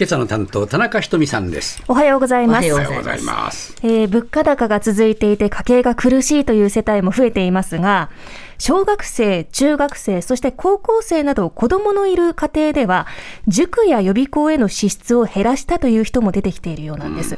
[0.00, 1.82] 今朝の担当田中ひとみさんです。
[1.88, 2.72] おはようございます。
[2.72, 3.74] おはようございます。
[3.82, 8.08] えー物価高が続いていて家計が苦しいという世帯も増えていますが、
[8.58, 13.08] 小学生、中学生、そして高校生など子供のいる家庭では、
[13.48, 17.36] 塾や予備校への支出を減らしたという人も出てきているようなんです。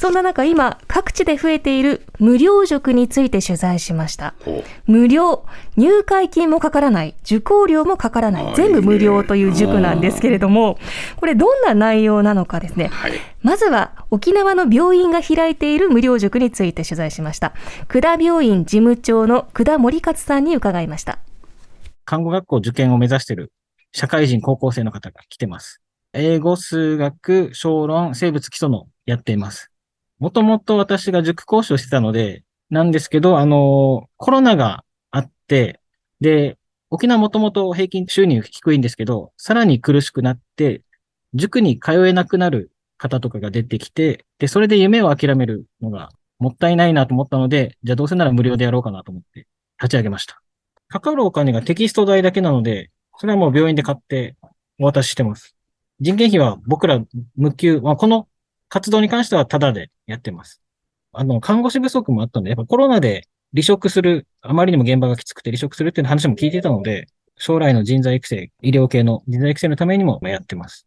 [0.00, 4.32] そんな中、今、各地で増えている無料塾について取材しました。
[4.42, 5.44] ほ無料、
[5.76, 10.78] 入会金もかからない、受講料もかからない、全部無料という塾なんですけれども、
[11.16, 12.86] これどんな内容なのかですね。
[12.86, 13.12] はい。
[13.42, 17.52] まずは沖縄の病院が開いている無料塾について取材しました。
[17.88, 21.18] 久田病院事務長の久田森勝さんに伺いました。
[22.06, 23.52] 看護学校受験を目指している
[23.92, 25.82] 社会人高校生の方が来てます。
[26.14, 29.69] 英語、数学、小論、生物基礎のやっています。
[30.20, 35.80] もともと私が塾講師をしてたので、なんですけど、あの、コロナがあって、
[36.20, 36.58] で、
[36.90, 40.82] 沖縄もともと平均収入低いんですけど、さらに苦しくなって、
[41.32, 49.46] 塾に通えなくなる方とかが出てきて、で、それで夢を諦めるのがもったいないなと思ったので、じゃあどうせなら無料でやろうかなと思って
[49.80, 50.42] 立ち上げました。
[50.88, 54.36] かかるお金がテキスト代だけなので、それはもう病院で買って
[54.78, 55.56] お渡ししてます。
[56.00, 57.00] 人件費は僕ら
[57.36, 58.26] 無給、まあ、この
[58.70, 60.62] 活動に関してはタダでやってます。
[61.12, 70.86] あの、看護師不足もあったんで、やっぱコロナで離職する、あまりにも現場がきつくて離職するっていう話も聞いていたので、将来の人材育成、医療系の人材育成のためにもまあやってます。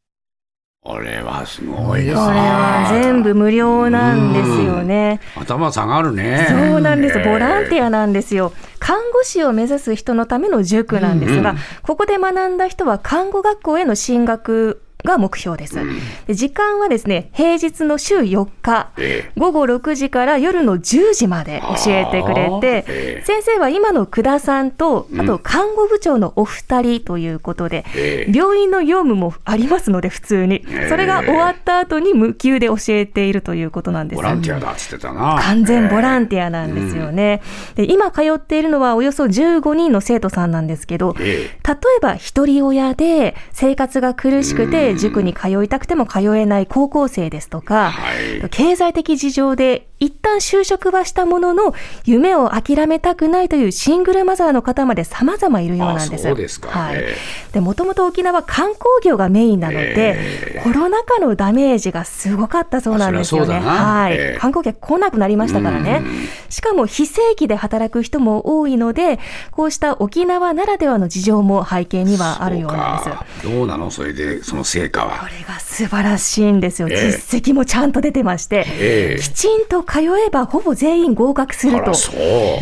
[0.84, 2.16] これはすごいですね。
[2.16, 5.22] これは全部無料なんですよね。
[5.36, 6.46] 頭下がるね。
[6.50, 7.20] そうなんです。
[7.20, 8.52] ええボランティアなんですよ。
[8.80, 15.80] 看護師を目指す人のための塾なんですが、うんここで学んだ人は看護学校への進学が目標です。
[16.28, 30.90] で時間はですね、平日の週4日、え午後6時から夜の10時まで教えてくれて、ええ先生は今の久田さんと、うんあと看護部長のお二人ということで、ええ病院の業務もありますので、普通にええ。
[30.90, 34.18] それが終わった後に無給で教えているということなんです。
[34.18, 35.40] ボランティアだっつってたな。
[35.42, 37.42] 完全ボランテティアなんですよね。
[37.76, 48.50] で今通っているのはおよそ15人の生徒さんなんですけど、ええ例えば一人親で生活が苦しくて塾に通いたくても通えない高校生ですとか、はい。
[48.50, 51.74] 経済的事情で一旦就職はしたものの
[52.06, 56.26] 夢を諦めたくないというシングルマザーの方まで様々いるようなんです。
[56.26, 57.16] あそうですかはいえ。
[57.54, 60.16] で、もともと沖縄観光業がメインなので、
[60.56, 63.60] えコロナ禍のダメージがすごかったそうなんですよね。
[63.60, 66.28] はい、ええ観光客来なくなりましたからねうん。
[66.50, 69.20] しかも非正規で働く人も多いので、
[69.52, 73.10] こうした沖縄ならではの事情も背景にはあるようなんです。
[73.10, 75.30] そうかどうなのそれで、その成果こは。
[75.30, 76.90] れが素晴らしいんですよ。
[76.90, 81.92] ええ実績もちゃんと出てまして、ええきちんと通えばほぼ全員合格すると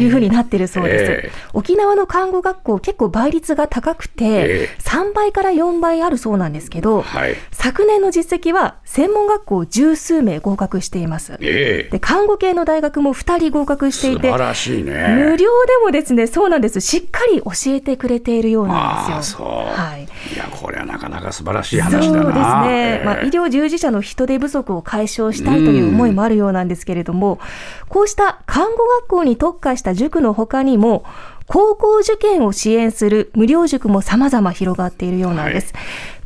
[0.02, 1.12] いうふうになってるそうです。
[1.12, 7.36] ええ沖縄の看護学校結構倍率が高くて、ええ3倍から4倍あるそうなんですけど、はい。
[7.52, 11.38] 昨年の実績は専門学校十数名合格しています。
[11.40, 15.38] ええで看護系の大学も2人合格していて素晴らしい無ね。
[15.38, 15.48] 料で
[15.84, 19.46] もですねそうなんですしっかり教えてくれているようなんですよ。
[19.46, 20.02] はい
[20.34, 22.26] いや、これはなかなか素晴らしいそう話だな。
[22.26, 27.40] ですね、ええまあ、医療従事者の人手不足を解消したいという思いもあるようなんですけれども、
[27.90, 31.04] こうした看護学校に特化した塾の他にも、
[31.48, 35.74] 高校受験を支援する無料塾も様々広がっているようなんです。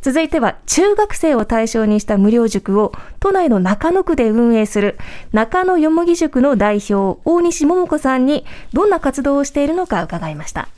[0.00, 4.98] 続いては中学生を対象にした無料塾を都内の中野区で運営する
[5.32, 10.68] 中野よもぎ塾の代表大西桃子さんにどんな活動をしているのか伺いました。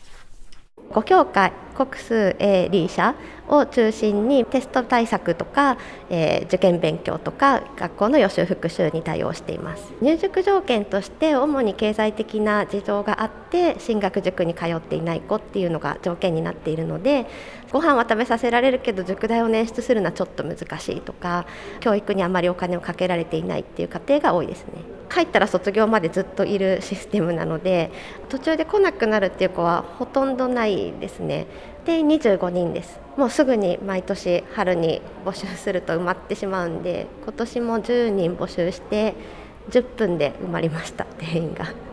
[0.90, 3.14] 5教科国数 A リー社
[3.46, 5.78] を中心にテスト対策とか、
[6.10, 9.92] えー受験勉強とか学校の予習復習に対応しています。
[10.00, 17.26] 入塾条件として主に経済的な事情があって進学塾に通っていない子っていうのが条件になっているので
[17.70, 21.46] ご飯は食べさせられるけど塾代を捻出するのはちょっと難しいとか
[21.80, 24.97] 教育にあまりお金をかけられていないっていう家庭が多いですね。
[25.18, 27.90] 入ったら卒業までずっといるシステムなので
[28.28, 31.48] 途中で来なくなるっていう子はほとんどないですね
[31.84, 39.14] で25人ですもうすぐに毎年春に募集すると埋まってしまうんで今年も10人募集して
[39.70, 41.87] 10分で埋まりました定員が。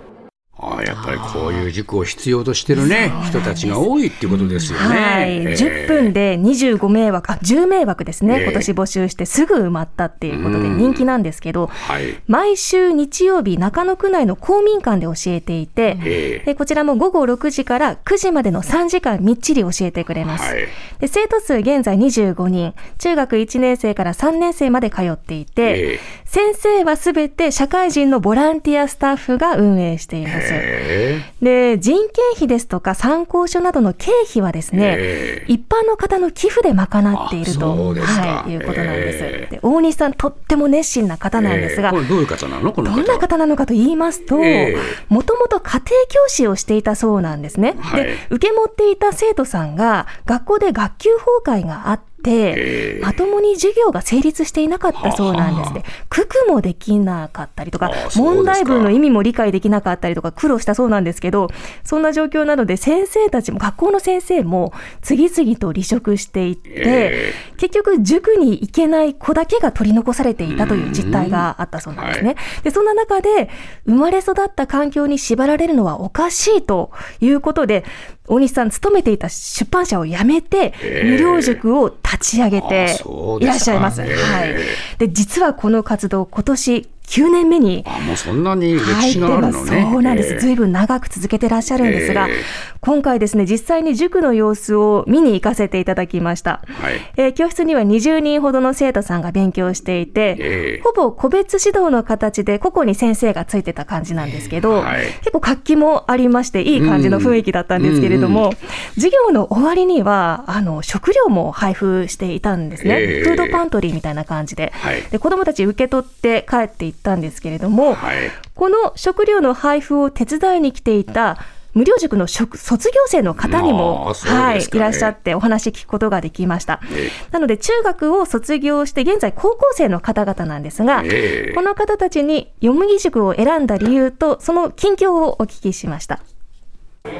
[0.65, 4.85] ああやっぱりこういう塾を必要としてるね人たちが多いっていうことですよね。
[4.85, 12.21] はい、ええ10分で25迷惑、あ10迷惑ですね、ええ今年募集してすぐ埋まったっていうことで人気なんですけど、はい。
[12.27, 20.51] 毎週日曜日、中野区内の公民館で教えていて、ええでこちらも午後6時から9時までの3時間みっちり教えてくれます。
[20.51, 20.67] はい。
[20.99, 25.99] で生徒数現在25人、中学1年生から3年生まで通っていて、ええ
[26.35, 30.53] 先生はすべて社会人のボランティアスタッフが運営しています。。
[30.55, 39.55] えで、人件費ですとか参考書などの経費はですね、え一般の方の寄付で賄っていると、はい、いうことなんです、ええ。
[39.55, 39.59] で。
[39.61, 41.81] 大西さん、とっても熱心な方なんです。
[41.81, 42.71] が、どういう方なの？
[42.71, 42.97] この方。
[42.97, 44.77] どんな方なのかと言いますとええ、
[45.09, 47.75] もともと家庭教師をしていたそうなんですね。
[47.79, 48.03] はい。
[48.03, 51.09] で、受け持っていた生徒さんが学校で学級
[51.43, 55.83] 崩壊があって、ええまともに授業が成立していなかったそうなんですね。
[56.09, 61.49] 九九もできなかったりとか問題文の意味も理解できなかったりとか苦労したそうなんですけど、
[61.83, 72.35] そんな状況なので先生たちも学校の先生も次々と離職していって、え結局塾に行けない子だけが取り残されていたという実態があったそうなんですね。
[72.63, 73.49] で、そんな中で
[73.85, 76.91] 生まれ育った環境に縛られるのはおかしいと
[77.21, 77.85] いうことで、
[78.27, 84.01] 大西さん勤めていた出版社を辞めて、ええ無料塾を立ち上げあてそうですからいっしゃいます。
[84.01, 84.55] ええはい。
[84.97, 88.79] で、実はこの活動今年9年目にあもうそんなに歴
[89.11, 89.19] 史。
[89.19, 89.87] があるのね。
[89.91, 90.33] そうなんです。
[90.33, 92.35] ええずいぶん長く続けてらっしゃるんですが、ええ
[92.81, 96.61] 今回ですね、実際に塾の様子を見に行かせていただきました。
[96.67, 96.93] はい。
[97.17, 108.51] えー教室には20人ほどの生徒さんが勉強していて、ええほぼ個別指導の形で個々に先生がついてた感じなんですけど、はい結構活気もありまして、いい感じの雰囲気だったんですけれども、
[108.95, 112.95] 授業の終わりには、あの、食料も配布していたんですね。
[112.99, 114.71] ええフードパントリーみたいな感じで。
[114.75, 118.31] はいで、子供たち受け取って帰っていったんですけれども、はい。
[118.55, 121.37] この食料の配布を手伝いに来ていた
[121.73, 127.11] 無料塾の職卒業生の方にあも、ーそうはい、いらっしゃってお話聞くことができましたえ。
[127.31, 136.21] なので中学を卒業して現在高校生の方々なんですが、ええこの方たちによむぎ塾を選んだ理由とその近況をお聞きしました。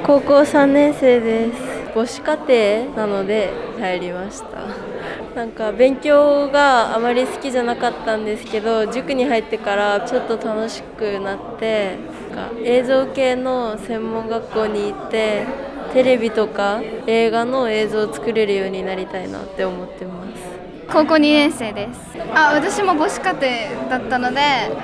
[0.04, 1.60] 高校3年生です
[1.94, 4.95] 母子家庭なので入りました
[5.36, 11.98] なんか勉強があまり好きじゃなかったんですけど塾に入ってからちょっと楽しくなって
[12.34, 15.44] なんか映像系の専門学校に行って
[15.92, 20.42] テレビとか映画の映像を作れるようになりたいなって思ってます。
[20.90, 22.00] 高校2年生です。
[22.34, 23.32] あ私も母子家
[23.78, 24.40] 庭だったので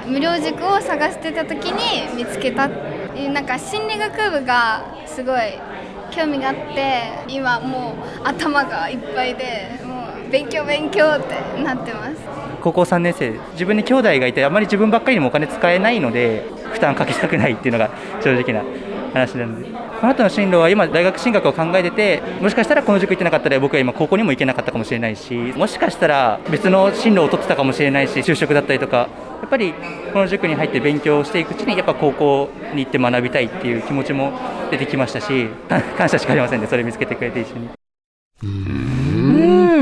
[0.07, 2.69] 無料塾を探してた時に見つけた。
[2.69, 5.59] なんか心理学部がすごい
[6.11, 9.81] 興味があって今もう頭がいっぱいで。
[10.33, 12.17] 勉強勉強ってなってます。
[12.63, 17.91] 高校3年生自分に兄弟がいてあまり自分ばっかりにもお金使えないので負担かけたくないっていうのが
[18.23, 18.65] 正直な
[19.13, 19.69] 話なので。
[20.03, 29.09] この後の進路は今大学進学を考えててもしかしたらこの塾行ってなかったら僕は今高校にも行けなかったかもしれないしもしかしたら別の進路を取ってたかもしれないし就職だったりとか
[29.41, 29.73] やっぱり
[30.13, 34.33] この塾に入って勉強していくうちにやっぱ高校に行って学びたいっていう気持ちも
[34.73, 35.47] 出てきましたし
[35.97, 38.92] 感謝しかありませんねそれ見つけてくれて一緒に。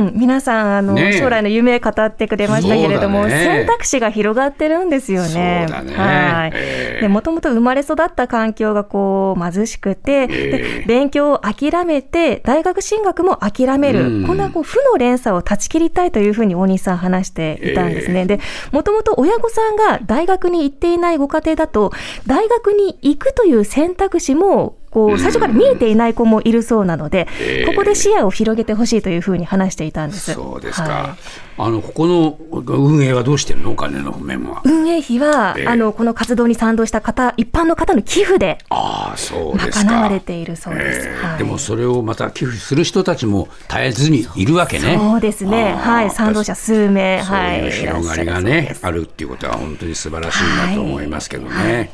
[0.00, 1.18] うん、皆さんあの、ねえ。
[1.18, 3.30] 将来の夢語ってくれましたけれども、ね。
[3.30, 5.66] 選択肢が広がってるんですよね。
[5.66, 5.94] ね。
[5.94, 6.52] はい。
[6.54, 7.00] ええ。
[7.02, 14.26] で、もともと生まれ育った環境がこう貧しくて、えで勉強を諦めて大学進学も諦める、うん。
[14.26, 18.26] こんなこう負の連鎖を断ち切りたいというふうに大西さん話していたんですね。
[18.26, 18.40] で、
[18.72, 21.92] もともと親御さんが大学に行っていないご家庭だと、
[22.26, 30.34] 大学に行くという選択肢もこう最初から見えていない子もいるそうなので、ええここで視野を広げてほしいというふうに話していたんです。
[30.34, 30.88] そうですか。
[30.88, 31.16] は
[31.58, 33.72] あのここの運営はどうしてるの？
[33.72, 34.62] お金の面は。
[34.64, 39.92] 運営費は、ええあのこの活動に賛同した方、一般の方の寄付でああそうですか。
[39.92, 41.08] 賄われているそうです。
[41.08, 44.98] ええはいでもそれをまた寄付する人たちも絶えずにいるわけね。
[44.98, 45.74] そうですね。
[45.74, 47.60] はい、賛同者数名、はい。
[47.60, 51.92] いう広がりがねあるっていうことは本当に素晴らしいなと思いますけどね。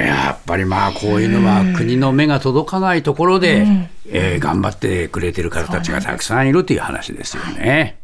[0.00, 3.66] やっぱりまあこういうのは国の目が届かないところで、
[4.06, 7.98] えー頑張ってくれてる方たちがたくさんいるという話ですよね。